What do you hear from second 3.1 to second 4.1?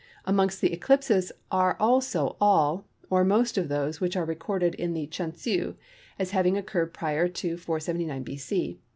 or most of those